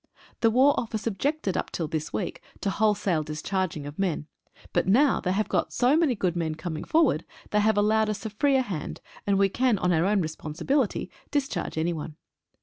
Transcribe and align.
The 0.39 0.49
War 0.49 0.73
Office 0.79 1.05
objected 1.05 1.55
up 1.55 1.69
till 1.69 1.87
this 1.87 2.11
week 2.11 2.41
to 2.61 2.71
wholesale 2.71 3.21
discharging 3.21 3.85
of 3.85 3.99
men, 3.99 4.25
but 4.73 4.87
now 4.87 5.19
they 5.19 5.31
have 5.31 5.47
got 5.47 5.71
so 5.71 5.95
many 5.95 6.15
good 6.15 6.35
men 6.35 6.55
coming 6.55 6.83
forward, 6.83 7.23
they 7.51 7.59
have 7.59 7.77
allowed 7.77 8.09
us 8.09 8.25
a 8.25 8.31
freer 8.31 8.63
hand, 8.63 8.99
and 9.27 9.37
we 9.37 9.47
can 9.47 9.77
on 9.77 9.93
our 9.93 10.05
own 10.07 10.19
responsibility 10.19 11.11
discharge 11.29 11.77
any 11.77 11.93
one. 11.93 12.15